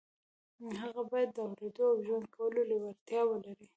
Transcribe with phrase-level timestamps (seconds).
[0.81, 3.65] هغه بايد د اورېدو او ژوند کولو لېوالتیا ولري.